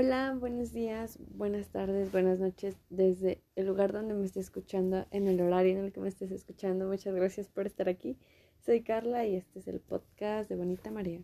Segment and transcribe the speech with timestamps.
[0.00, 5.26] Hola, buenos días, buenas tardes, buenas noches desde el lugar donde me estés escuchando, en
[5.26, 6.86] el horario en el que me estés escuchando.
[6.86, 8.16] Muchas gracias por estar aquí.
[8.60, 11.20] Soy Carla y este es el podcast de Bonita María.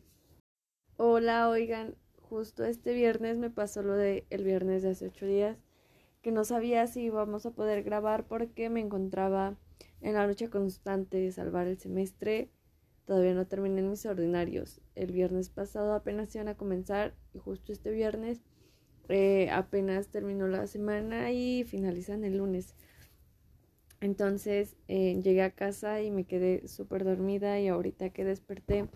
[0.97, 5.57] Hola, oigan, justo este viernes me pasó lo de el viernes de hace ocho días,
[6.21, 9.57] que no sabía si íbamos a poder grabar porque me encontraba
[10.01, 12.51] en la lucha constante de salvar el semestre.
[13.05, 14.81] Todavía no terminé mis ordinarios.
[14.97, 18.43] El viernes pasado apenas iban a comenzar y justo este viernes
[19.09, 22.75] eh, apenas terminó la semana y finalizan el lunes.
[24.01, 28.89] Entonces eh, llegué a casa y me quedé súper dormida y ahorita que desperté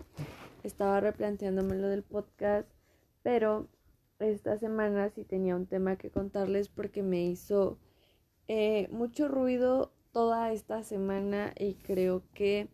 [0.62, 2.68] estaba replanteándome lo del podcast,
[3.22, 3.68] pero
[4.18, 7.78] esta semana sí tenía un tema que contarles porque me hizo
[8.48, 12.68] eh, mucho ruido toda esta semana y creo que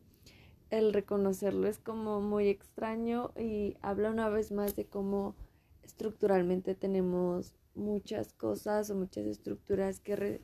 [0.70, 5.36] el reconocerlo es como muy extraño y habla una vez más de cómo
[5.84, 10.41] estructuralmente tenemos muchas cosas o muchas estructuras que,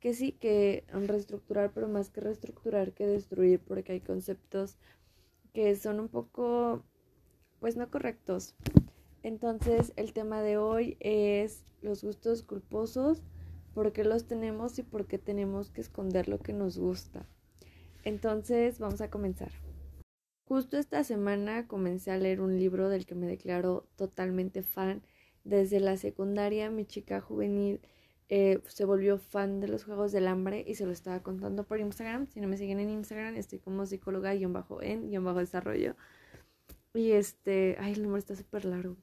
[0.00, 4.76] que sí, que reestructurar, pero más que reestructurar que destruir, porque hay conceptos
[5.52, 6.82] que son un poco,
[7.60, 8.54] pues no correctos.
[9.22, 13.22] Entonces, el tema de hoy es los gustos culposos,
[13.74, 17.26] por qué los tenemos y por qué tenemos que esconder lo que nos gusta.
[18.04, 19.50] Entonces, vamos a comenzar.
[20.46, 25.02] Justo esta semana comencé a leer un libro del que me declaro totalmente fan.
[25.42, 27.80] Desde la secundaria, mi chica juvenil
[28.28, 31.80] eh, se volvió fan de los Juegos del Hambre y se lo estaba contando por
[31.80, 32.26] Instagram.
[32.26, 35.96] Si no me siguen en Instagram, estoy como psicóloga-en-desarrollo.
[36.92, 38.96] Y este, ay, el número está súper largo.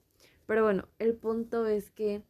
[0.45, 2.21] Pero bueno, el punto es que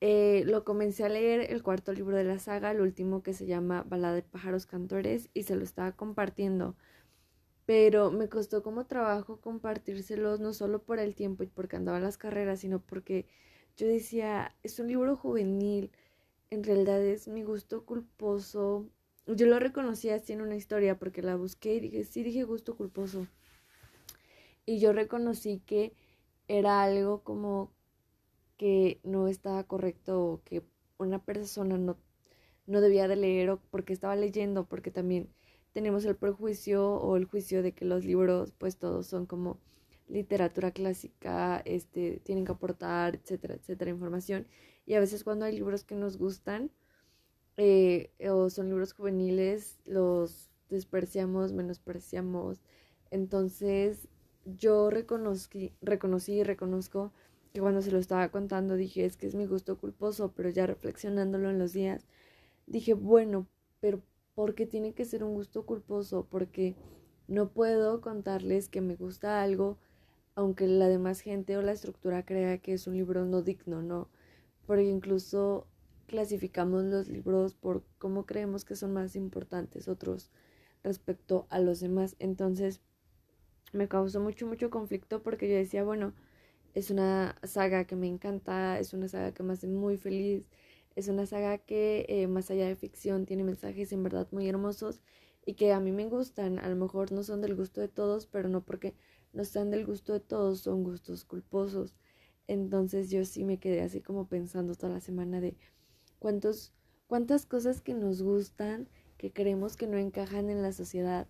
[0.00, 3.46] eh, lo comencé a leer el cuarto libro de la saga, el último que se
[3.46, 6.76] llama Balada de pájaros cantores, y se lo estaba compartiendo
[7.66, 12.04] pero me costó como trabajo compartírselos, no solo por el tiempo y porque andaba en
[12.04, 13.26] las carreras, sino porque
[13.76, 15.90] yo decía, es un libro juvenil,
[16.50, 18.88] en realidad es mi gusto culposo.
[19.26, 22.76] Yo lo reconocí así en una historia porque la busqué y dije, sí, dije gusto
[22.76, 23.26] culposo.
[24.64, 25.92] Y yo reconocí que
[26.48, 27.72] era algo como
[28.56, 30.62] que no estaba correcto o que
[30.98, 31.96] una persona no,
[32.66, 35.28] no debía de leer o porque estaba leyendo, porque también
[35.76, 39.60] tenemos el prejuicio o el juicio de que los libros pues todos son como
[40.08, 44.46] literatura clásica, este, tienen que aportar, etcétera, etcétera, información.
[44.86, 46.70] Y a veces cuando hay libros que nos gustan
[47.58, 52.62] eh, o son libros juveniles, los despreciamos, menospreciamos.
[53.10, 54.08] Entonces
[54.46, 57.12] yo reconocí, reconocí y reconozco
[57.52, 60.66] que cuando se lo estaba contando dije, es que es mi gusto culposo, pero ya
[60.66, 62.06] reflexionándolo en los días,
[62.66, 63.46] dije, bueno,
[63.80, 64.00] pero
[64.36, 66.76] porque tiene que ser un gusto culposo, porque
[67.26, 69.78] no puedo contarles que me gusta algo
[70.36, 74.08] aunque la demás gente o la estructura crea que es un libro no digno, ¿no?
[74.66, 75.66] Porque incluso
[76.06, 80.30] clasificamos los libros por cómo creemos que son más importantes otros
[80.84, 82.16] respecto a los demás.
[82.18, 82.82] Entonces
[83.72, 86.12] me causó mucho, mucho conflicto porque yo decía, bueno,
[86.74, 90.44] es una saga que me encanta, es una saga que me hace muy feliz,
[90.96, 95.00] es una saga que, eh, más allá de ficción, tiene mensajes en verdad muy hermosos
[95.44, 96.58] y que a mí me gustan.
[96.58, 98.94] A lo mejor no son del gusto de todos, pero no porque
[99.32, 101.94] no sean del gusto de todos, son gustos culposos.
[102.48, 105.56] Entonces yo sí me quedé así como pensando toda la semana de
[106.18, 106.72] cuántos,
[107.08, 111.28] cuántas cosas que nos gustan, que creemos que no encajan en la sociedad,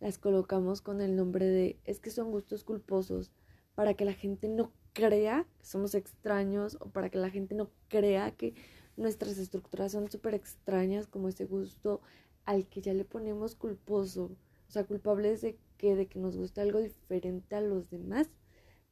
[0.00, 3.30] las colocamos con el nombre de es que son gustos culposos
[3.76, 7.70] para que la gente no crea que somos extraños o para que la gente no
[7.88, 8.54] crea que
[8.96, 12.00] nuestras estructuras son súper extrañas, como ese gusto
[12.44, 14.36] al que ya le ponemos culposo,
[14.68, 18.28] o sea, culpables de que, de que nos guste algo diferente a los demás,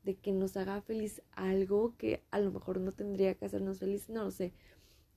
[0.05, 4.09] de que nos haga feliz algo que a lo mejor no tendría que hacernos feliz,
[4.09, 4.53] no lo sé.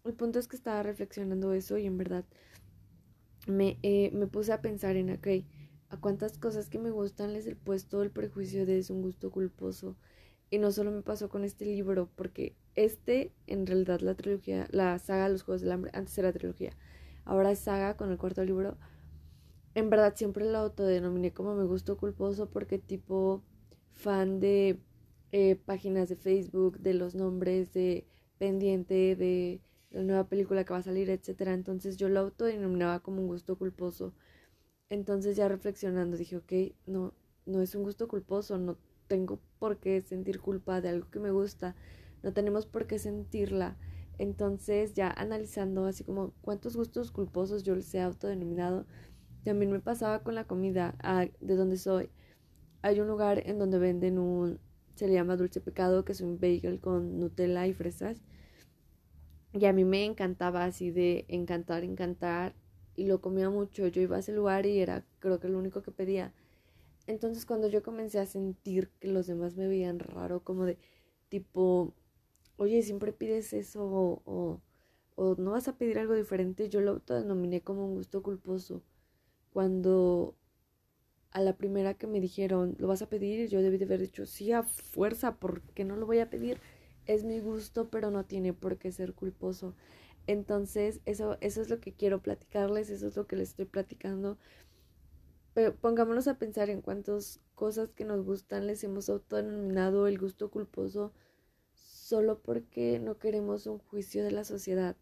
[0.03, 2.25] El punto es que estaba reflexionando eso y en verdad
[3.47, 5.28] me, eh, me puse a pensar en, ok,
[5.90, 9.31] a cuántas cosas que me gustan les he puesto el prejuicio de es un gusto
[9.31, 9.95] culposo.
[10.50, 14.98] Y no solo me pasó con este libro, porque este, en realidad, la trilogía, la
[15.00, 16.72] saga Los Juegos del Hambre, antes era trilogía,
[17.24, 18.77] ahora es saga con el cuarto libro.
[19.75, 23.44] En verdad, siempre lo autodenominé como me gustó culposo porque, tipo,
[23.92, 24.80] fan de
[25.31, 28.07] eh, páginas de Facebook, de los nombres, de
[28.38, 29.62] pendiente, de
[29.92, 31.54] la nueva película que va a salir, etcétera.
[31.54, 34.13] Entonces, yo lo autodenominaba como un gusto culposo.
[34.89, 36.54] Entonces, ya reflexionando, dije, ok,
[36.88, 37.13] no,
[37.45, 41.31] no es un gusto culposo, no tengo por qué sentir culpa de algo que me
[41.31, 41.75] gusta
[42.25, 43.77] no tenemos por qué sentirla.
[44.18, 48.88] Entonces, ya analizando así como cuántos gustos culposos yo les he autodenominado,
[49.44, 50.95] también me pasaba con la comida,
[51.39, 52.10] de donde soy.
[52.81, 54.60] Hay un lugar en donde venden un
[54.95, 58.24] se le llama dulce pecado, que es un bagel con Nutella y fresas.
[59.54, 62.56] Y a mí me encantaba así de encantar, encantar.
[62.95, 63.88] Y lo comía mucho.
[63.88, 66.33] Yo iba a ese lugar y era creo que lo único que pedía.
[67.07, 70.80] Entonces cuando yo comencé a sentir que los demás me veían raro, como de
[71.30, 71.94] tipo,
[72.57, 74.62] oye, siempre pides eso o,
[75.16, 78.84] o, no vas a pedir algo diferente, yo lo autodenominé como un gusto culposo.
[79.54, 80.36] Cuando
[81.31, 83.50] a la primera que me dijeron, ¿lo vas a pedir?
[83.50, 86.60] Yo debí de haber dicho, sí, a fuerza, porque no lo voy a pedir?
[87.06, 89.75] Es mi gusto, pero no tiene por qué ser culposo.
[90.28, 94.38] Entonces, eso, eso es lo que quiero platicarles, eso es lo que les estoy platicando
[95.56, 100.52] pero pongámonos a pensar en cuántas cosas que nos gustan les hemos autodenominado el gusto
[100.52, 101.13] culposo
[102.06, 104.96] solo porque no queremos un juicio de la sociedad.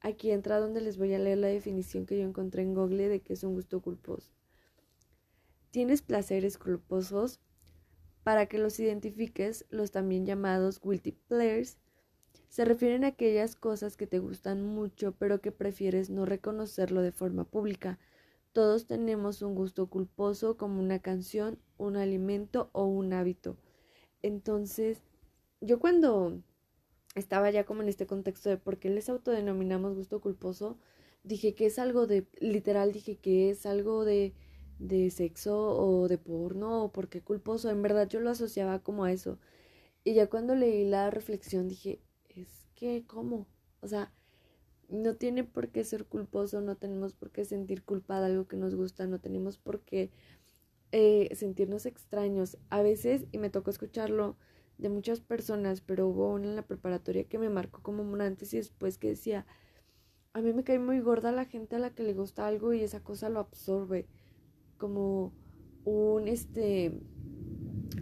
[0.00, 3.20] Aquí entra donde les voy a leer la definición que yo encontré en Google de
[3.20, 4.30] qué es un gusto culposo.
[5.72, 7.40] Tienes placeres culposos.
[8.22, 11.78] Para que los identifiques, los también llamados guilty pleasures
[12.48, 17.12] se refieren a aquellas cosas que te gustan mucho pero que prefieres no reconocerlo de
[17.12, 17.98] forma pública
[18.56, 23.58] todos tenemos un gusto culposo como una canción, un alimento o un hábito.
[24.22, 25.02] Entonces,
[25.66, 26.40] yo cuando
[27.14, 30.78] estaba ya como en este contexto de por qué les autodenominamos gusto culposo,
[31.24, 34.34] dije que es algo de, literal dije que es algo de,
[34.78, 37.70] de sexo o de porno o por qué culposo.
[37.70, 39.38] En verdad yo lo asociaba como a eso.
[40.04, 43.48] Y ya cuando leí la reflexión dije, es que, ¿cómo?
[43.80, 44.12] O sea,
[44.88, 48.56] no tiene por qué ser culposo, no tenemos por qué sentir culpa de algo que
[48.56, 50.10] nos gusta, no tenemos por qué
[50.92, 52.56] eh, sentirnos extraños.
[52.70, 54.36] A veces, y me tocó escucharlo
[54.78, 58.52] de muchas personas, pero hubo una en la preparatoria que me marcó como un antes
[58.54, 59.46] y después que decía,
[60.32, 62.82] a mí me cae muy gorda la gente a la que le gusta algo y
[62.82, 64.06] esa cosa lo absorbe
[64.76, 65.32] como
[65.84, 67.00] un este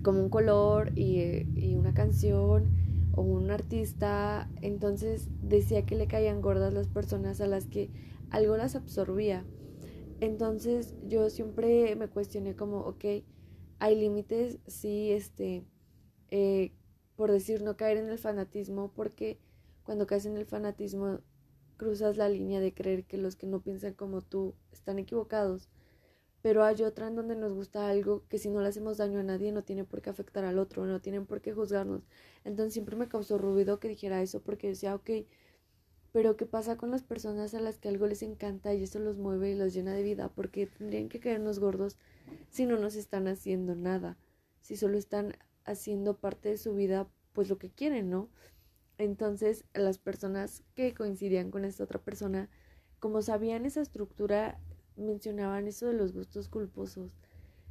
[0.02, 2.74] como un color y, y una canción
[3.12, 7.90] o un artista, entonces decía que le caían gordas las personas a las que
[8.30, 9.44] algo las absorbía.
[10.20, 13.04] Entonces yo siempre me cuestioné como, ok,
[13.78, 15.64] hay límites, sí, este,
[16.30, 16.72] eh,
[17.16, 19.38] por decir no caer en el fanatismo, porque
[19.84, 21.20] cuando caes en el fanatismo
[21.76, 25.68] cruzas la línea de creer que los que no piensan como tú están equivocados
[26.44, 29.22] pero hay otra en donde nos gusta algo que si no le hacemos daño a
[29.22, 32.02] nadie no tiene por qué afectar al otro, no tienen por qué juzgarnos.
[32.44, 35.08] Entonces siempre me causó ruido que dijera eso porque decía, ok,
[36.12, 39.16] pero ¿qué pasa con las personas a las que algo les encanta y eso los
[39.16, 40.30] mueve y los llena de vida?
[40.34, 41.96] Porque tendrían que caernos gordos
[42.50, 44.18] si no nos están haciendo nada,
[44.60, 48.28] si solo están haciendo parte de su vida, pues lo que quieren, ¿no?
[48.99, 52.49] Entonces las personas que coincidían con esta otra persona,
[53.00, 54.61] como sabían esa estructura
[54.96, 57.11] mencionaban eso de los gustos culposos.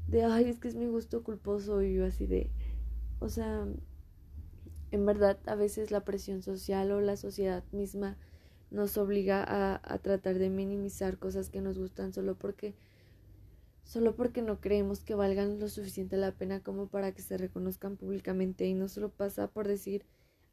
[0.07, 1.81] De, ay, es que es mi gusto culposo.
[1.81, 2.51] Y yo así de,
[3.19, 3.65] o sea,
[4.91, 8.17] en verdad a veces la presión social o la sociedad misma
[8.69, 12.75] nos obliga a, a tratar de minimizar cosas que nos gustan solo porque
[13.83, 17.97] solo porque no creemos que valgan lo suficiente la pena como para que se reconozcan
[17.97, 20.05] públicamente y no solo pasa por decir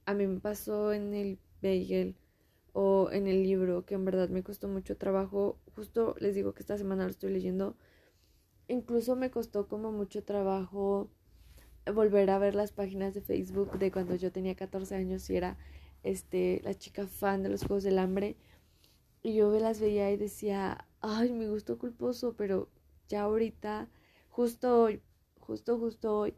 [0.06, 2.16] a mí me pasó en el bagel
[2.72, 5.58] o en el libro, que en verdad me costó mucho trabajo.
[5.74, 7.76] Justo les digo que esta semana lo estoy leyendo.
[8.68, 11.10] Incluso me costó como mucho trabajo
[11.92, 15.56] volver a ver las páginas de Facebook de cuando yo tenía 14 años y era
[16.02, 18.36] este la chica fan de los Juegos del Hambre.
[19.22, 22.68] Y yo las veía y decía, ay, mi gusto culposo, pero
[23.10, 23.90] ya ahorita,
[24.30, 25.02] justo hoy,
[25.38, 26.34] justo, justo hoy,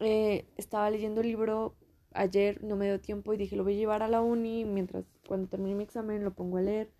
[0.00, 1.74] eh, estaba leyendo el libro
[2.16, 5.04] ayer no me dio tiempo y dije, lo voy a llevar a la uni, mientras
[5.26, 6.90] cuando termine mi examen lo pongo a leer.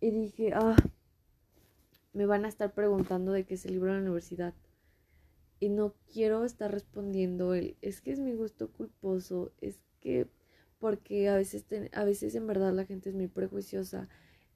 [0.00, 0.76] Y dije, ah,
[2.12, 4.54] me van a estar preguntando de qué es el libro de la universidad.
[5.60, 10.28] Y no quiero estar respondiendo el, es que es mi gusto culposo, es que
[10.78, 14.08] porque a veces, a veces en verdad la gente es muy prejuiciosa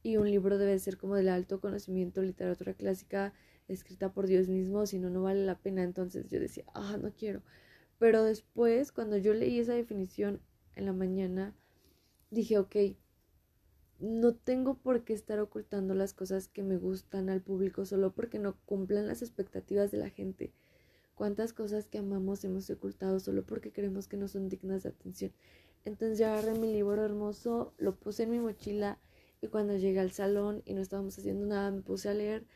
[0.03, 3.33] y un libro debe ser como del alto conocimiento, literatura clásica
[3.69, 5.83] escrita por Dios mismo, si no, no vale la pena.
[5.83, 7.43] Entonces yo decía, ah, no quiero.
[7.99, 10.41] Pero después, cuando yo leí esa definición
[10.75, 11.55] en la mañana,
[12.31, 12.77] dije, ok,
[14.01, 18.41] no tengo por qué estar ocultando las cosas que me gustan al público solo porque
[18.41, 20.53] no cumplen las expectativas de la gente.
[21.15, 25.33] Cuántas cosas que amamos hemos ocultado solo porque creemos que no son dignas de atención.
[25.85, 28.99] Entonces ya agarré mi libro hermoso, lo puse en mi mochila
[29.43, 32.47] y cuando llegué al salón y no estábamos haciendo nada, me puse a leer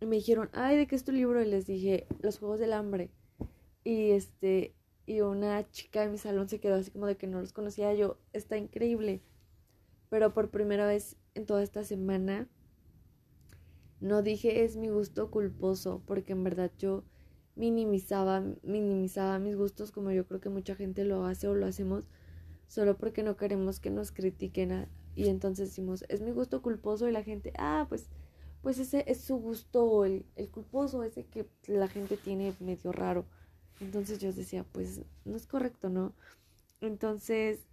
[0.00, 1.42] y me dijeron, ay, ¿de qué es tu libro?
[1.42, 3.10] Y les dije, Los Juegos del Hambre.
[3.82, 4.74] Y este,
[5.04, 7.92] y una chica de mi salón se quedó así como de que no los conocía
[7.94, 8.18] yo.
[8.32, 9.20] Está increíble.
[10.10, 12.48] Pero por primera vez en toda esta semana
[14.00, 17.04] no dije es mi gusto culposo, porque en verdad yo
[17.56, 22.08] minimizaba, minimizaba mis gustos como yo creo que mucha gente lo hace o lo hacemos
[22.66, 27.12] solo porque no queremos que nos critiquen y entonces decimos, es mi gusto culposo y
[27.12, 28.08] la gente, ah, pues,
[28.62, 33.26] pues ese es su gusto, el, el culposo, ese que la gente tiene medio raro.
[33.80, 36.14] Entonces yo decía, pues no es correcto, ¿no?
[36.80, 37.66] Entonces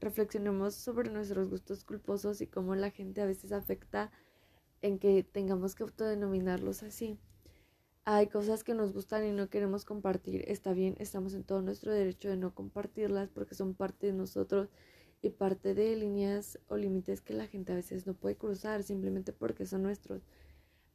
[0.00, 4.10] reflexionemos sobre nuestros gustos culposos y cómo la gente a veces afecta
[4.82, 7.18] en que tengamos que autodenominarlos así.
[8.04, 10.44] Hay cosas que nos gustan y no queremos compartir.
[10.48, 14.70] Está bien, estamos en todo nuestro derecho de no compartirlas porque son parte de nosotros
[15.22, 19.32] y parte de líneas o límites que la gente a veces no puede cruzar simplemente
[19.32, 20.26] porque son nuestros.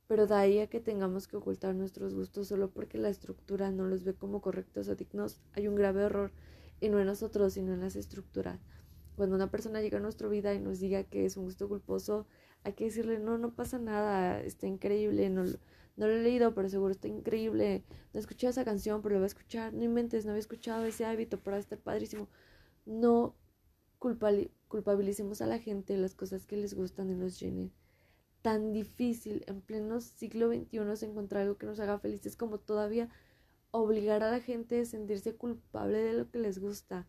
[0.08, 3.86] Pero de ahí a que tengamos que ocultar nuestros gustos solo porque la estructura no
[3.86, 6.32] los ve como correctos o dignos, hay un grave error
[6.82, 8.60] y no en nosotros, sino en las estructuras.
[9.16, 12.28] Cuando una persona llega a nuestra vida y nos diga que es un gusto culposo,
[12.64, 16.70] hay que decirle, no, no pasa nada, está increíble, no, no lo he leído, pero
[16.70, 20.26] seguro está increíble, no he escuchado esa canción, pero lo voy a escuchar, no inventes,
[20.26, 22.28] no había escuchado ese hábito, pero va a estar padrísimo.
[22.86, 23.36] No
[23.98, 27.72] culpabilicemos a la gente de las cosas que les gustan y los llenen.
[28.42, 33.10] Tan difícil en pleno siglo XXI encontrar algo que nos haga felices como todavía
[33.72, 37.08] obligar a la gente a sentirse culpable de lo que les gusta,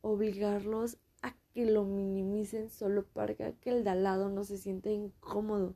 [0.00, 4.90] obligarlos a que lo minimicen solo para que el de al lado no se sienta
[4.90, 5.74] incómodo.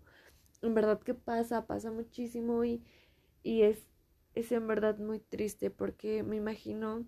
[0.62, 2.82] En verdad que pasa, pasa muchísimo y,
[3.42, 3.86] y es,
[4.34, 7.06] es en verdad muy triste porque me imagino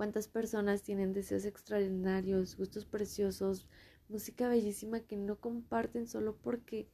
[0.00, 3.66] cuántas personas tienen deseos extraordinarios, gustos preciosos,
[4.08, 6.88] música bellísima que no comparten solo porque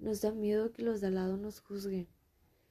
[0.00, 2.08] nos da miedo que los de al lado nos juzguen.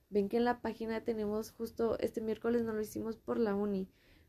[0.10, 3.88] Ven que en la página tenemos justo este miércoles no lo hicimos por la uni,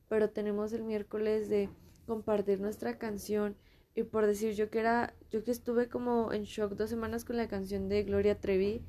[0.09, 1.69] pero tenemos el miércoles de
[2.07, 3.57] compartir nuestra canción
[3.97, 7.37] y por decir yo que era yo que estuve como en shock dos semanas con
[7.37, 8.85] la canción de Gloria Trevi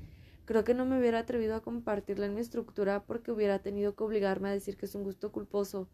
[0.45, 4.03] creo que no me hubiera atrevido a compartirla en mi estructura porque hubiera tenido que
[4.03, 5.89] obligarme a decir que es un gusto culposo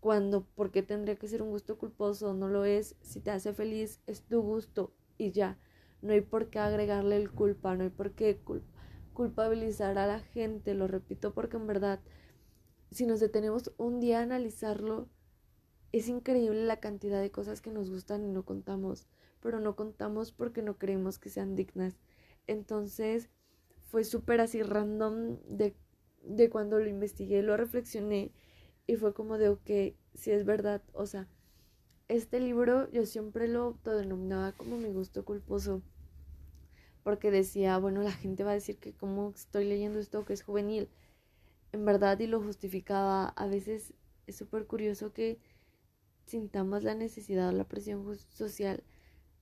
[0.00, 2.96] cuando por qué tendría que ser un gusto culposo no lo es.
[3.02, 5.58] Si te hace feliz es tu gusto y ya.
[6.02, 8.40] No hay por qué agregarle el culpa no hay por qué
[9.12, 10.74] culpabilizar a la gente.
[10.74, 12.00] Lo repito porque en verdad
[12.90, 15.08] si nos detenemos un día a analizarlo
[15.92, 19.06] es increíble la cantidad de cosas que nos gustan y no contamos,
[19.40, 21.98] pero no contamos porque no creemos que sean dignas.
[22.46, 23.30] Entonces
[23.90, 25.74] fue súper así random de,
[26.22, 28.32] de cuando lo investigué, lo reflexioné
[28.88, 31.28] y fue como de, ok, si es verdad, o sea,
[32.08, 35.82] este libro yo siempre lo autodenominaba como mi gusto culposo
[37.04, 40.42] porque decía, bueno, la gente va a decir que como estoy leyendo esto que es
[40.42, 40.88] juvenil,
[41.72, 43.92] en verdad y lo justificaba, a veces
[44.26, 45.38] es súper curioso que
[46.24, 48.82] sintamos la necesidad o la presión social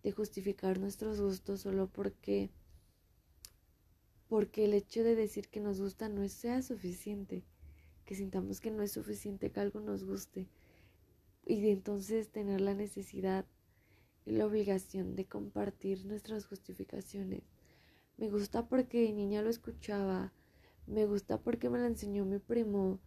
[0.03, 2.51] de justificar nuestros gustos solo porque
[4.29, 7.45] porque el hecho de decir que nos gusta no sea suficiente,
[8.07, 10.49] que sintamos que no es suficiente que algo nos guste
[11.45, 13.45] y de entonces tener la necesidad
[14.25, 17.43] y la obligación de compartir nuestras justificaciones.
[18.17, 20.33] Me gusta porque niña lo escuchaba,
[20.87, 22.99] me gusta porque me lo enseñó mi primo,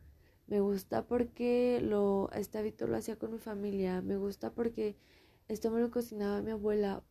[0.49, 4.01] me gusta porque lo, este hábito lo hacía con mi familia.
[4.01, 4.95] Me gusta porque
[5.47, 7.03] esto me lo cocinaba mi abuela.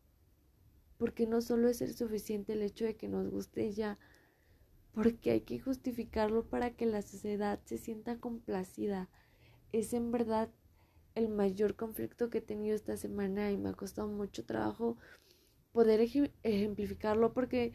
[0.97, 3.97] Porque no solo es el suficiente el hecho de que nos guste ya.
[4.93, 9.09] Porque hay que justificarlo para que la sociedad se sienta complacida.
[9.71, 10.49] Es en verdad
[11.15, 14.97] el mayor conflicto que he tenido esta semana y me ha costado mucho trabajo
[15.71, 16.01] poder
[16.43, 17.73] ejemplificarlo porque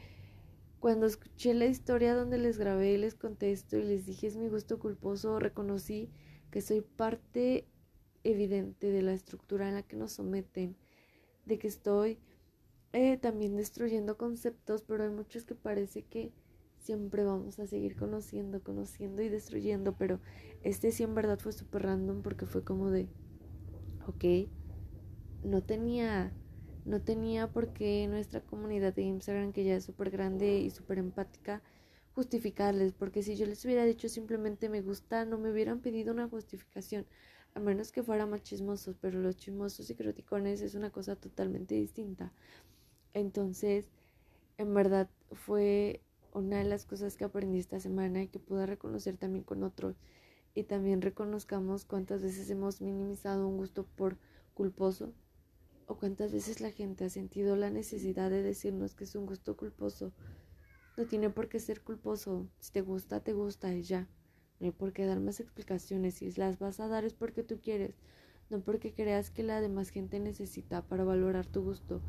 [0.81, 4.49] cuando escuché la historia donde les grabé y les contesto y les dije es mi
[4.49, 6.11] gusto culposo, reconocí
[6.51, 7.67] que soy parte
[8.23, 10.77] evidente de la estructura en la que nos someten,
[11.47, 12.19] de que estoy
[12.93, 16.33] eh, también destruyendo conceptos, pero hay muchos que parece que
[16.85, 20.21] siempre vamos a seguir conociendo, conociendo y destruyendo, pero
[20.63, 23.09] este sí en verdad fue súper random porque fue como de,
[24.07, 24.49] ok,
[25.43, 26.33] no tenía
[26.85, 30.99] no tenía por qué nuestra comunidad de Instagram, que ya es súper grande y súper
[30.99, 31.63] empática,
[32.15, 36.29] justificarles, porque si yo les hubiera dicho simplemente me gusta, no me hubieran pedido una
[36.29, 37.07] justificación,
[37.55, 41.75] a menos que fuera más chismosos, pero los chismosos y criticones es una cosa totalmente
[41.75, 42.33] distinta.
[43.15, 43.89] Entonces,
[44.59, 46.03] en verdad fue
[46.35, 49.97] una de las cosas que aprendí esta semana y que pude reconocer también con otros.
[50.55, 54.19] Y también reconozcamos cuántas veces hemos minimizado un gusto por
[54.53, 55.13] culposo
[55.87, 59.55] ¿O cuántas veces la gente ha sentido la necesidad de decirnos que es un gusto
[59.57, 60.13] culposo?
[60.97, 62.49] No tiene por qué ser culposo.
[62.59, 64.09] Si te gusta, te gusta y ya.
[64.61, 66.15] No hay por qué dar más explicaciones.
[66.15, 67.97] Si las vas a dar es porque tú quieres,
[68.49, 72.01] no porque creas que la demás gente necesita para valorar tu gusto.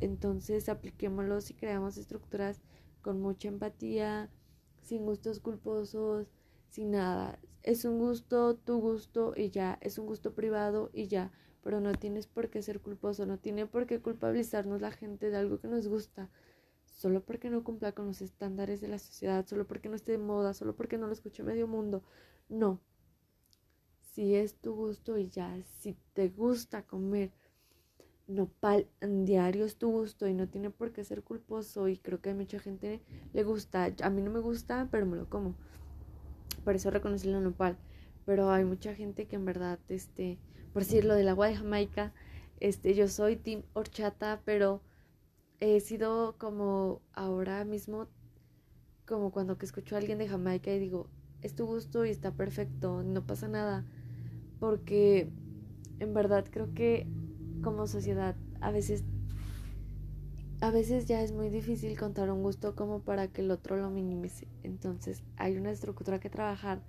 [0.00, 2.60] Entonces apliquémoslo y creamos estructuras
[3.02, 4.30] con mucha empatía,
[4.82, 6.28] sin gustos culposos,
[6.68, 7.38] sin nada.
[7.62, 11.92] Es un gusto, tu gusto y ya, es un gusto privado y ya, pero no
[11.94, 15.68] tienes por qué ser culposo, no tiene por qué culpabilizarnos la gente de algo que
[15.68, 16.30] nos gusta,
[16.86, 20.18] solo porque no cumpla con los estándares de la sociedad, solo porque no esté de
[20.18, 22.02] moda, solo porque no lo escuche medio mundo.
[22.48, 22.80] No.
[24.12, 27.32] Si es tu gusto y ya, si te gusta comer
[28.30, 32.30] nopal diario es tu gusto y no tiene por qué ser culposo y creo que
[32.30, 33.00] a mucha gente
[33.32, 35.54] le gusta, a mí no me gusta, pero me lo como.
[36.64, 37.76] Por eso reconocí la nopal,
[38.26, 40.38] pero hay mucha gente que en verdad este,
[40.72, 42.12] por decirlo del agua de Jamaica,
[42.60, 44.82] este yo soy team horchata, pero
[45.58, 48.08] he sido como ahora mismo
[49.06, 51.08] como cuando que escucho a alguien de Jamaica y digo,
[51.42, 53.84] es tu gusto y está perfecto, no pasa nada,
[54.60, 55.30] porque
[55.98, 57.08] en verdad creo que
[57.62, 59.04] como sociedad a veces
[60.60, 63.88] a veces ya es muy difícil contar un gusto como para que el otro lo
[63.88, 64.46] minimice.
[64.62, 66.82] Entonces hay una estructura que trabajar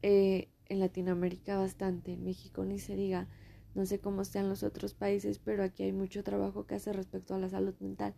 [0.00, 3.28] eh, en Latinoamérica bastante, en México ni se diga,
[3.74, 7.34] no sé cómo sean los otros países, pero aquí hay mucho trabajo que hacer respecto
[7.34, 8.14] a la salud mental.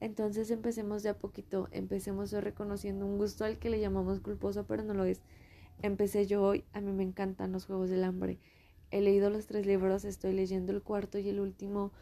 [0.00, 4.82] Entonces empecemos de a poquito, empecemos reconociendo un gusto al que le llamamos culposo, pero
[4.82, 5.22] no lo es.
[5.80, 8.38] Empecé yo hoy, a mí me encantan los Juegos del Hambre
[8.90, 11.92] he leído los tres libros, estoy leyendo el cuarto y el último.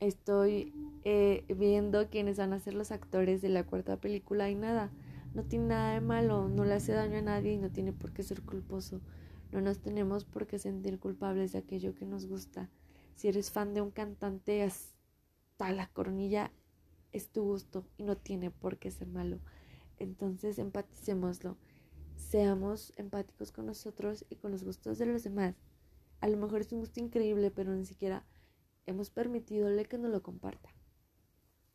[0.00, 0.74] Estoy
[1.04, 4.90] eh, viendo quiénes van a ser los actores de la cuarta película y nada,
[5.34, 8.12] no tiene nada de malo, no le hace daño a nadie y no tiene por
[8.12, 9.00] qué ser culposo.
[9.50, 12.68] No nos tenemos por qué sentir culpables de aquello que nos gusta.
[13.16, 16.50] Si eres fan de un cantante hasta la coronilla,
[17.12, 19.38] es tu gusto y no tiene por qué ser malo.
[19.98, 21.56] Entonces empaticémoslo.
[22.16, 25.54] Seamos empáticos con nosotros y con los gustos de los demás.
[26.22, 28.24] A lo mejor es un gusto increíble, pero ni siquiera
[28.86, 30.70] hemos permitidole que nos lo comparta.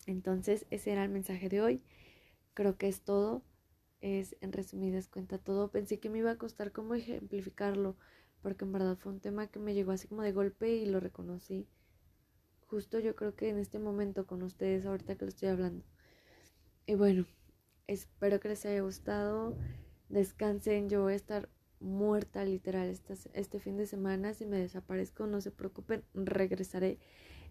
[0.05, 1.83] Entonces, ese era el mensaje de hoy.
[2.53, 3.43] Creo que es todo.
[3.99, 5.69] Es en resumidas cuenta todo.
[5.69, 7.97] Pensé que me iba a costar como ejemplificarlo,
[8.41, 11.01] porque en verdad fue un tema que me llegó así como de golpe y lo
[11.01, 11.67] reconocí.
[12.67, 15.83] Justo yo creo que en este momento con ustedes, ahorita que lo estoy hablando.
[16.85, 17.25] Y bueno,
[17.85, 19.57] espero que les haya gustado.
[20.07, 24.33] Descansen, yo voy a estar muerta literal este, este fin de semana.
[24.33, 26.99] Si me desaparezco, no se preocupen, regresaré.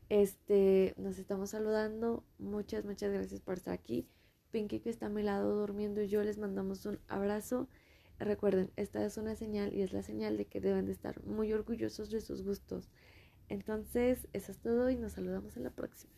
[0.09, 2.25] Este, nos estamos saludando.
[2.39, 4.09] Muchas, muchas gracias por estar aquí.
[4.51, 7.69] Pinky que está a mi lado durmiendo y yo les mandamos un abrazo.
[8.19, 11.53] Recuerden, esta es una señal y es la señal de que deben de estar muy
[11.53, 12.91] orgullosos de sus gustos.
[13.49, 16.13] Entonces, eso es todo y nos saludamos en la próxima.